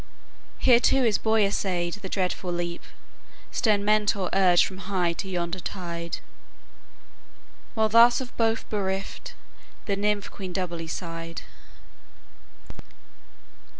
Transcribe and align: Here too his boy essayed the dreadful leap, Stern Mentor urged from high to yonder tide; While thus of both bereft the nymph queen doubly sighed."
Here 0.57 0.79
too 0.79 1.03
his 1.03 1.19
boy 1.19 1.45
essayed 1.45 1.93
the 1.93 2.09
dreadful 2.09 2.51
leap, 2.51 2.81
Stern 3.51 3.85
Mentor 3.85 4.31
urged 4.33 4.65
from 4.65 4.79
high 4.89 5.13
to 5.13 5.29
yonder 5.29 5.59
tide; 5.59 6.17
While 7.75 7.89
thus 7.89 8.19
of 8.19 8.35
both 8.35 8.67
bereft 8.67 9.35
the 9.85 9.95
nymph 9.95 10.31
queen 10.31 10.53
doubly 10.53 10.87
sighed." 10.87 11.43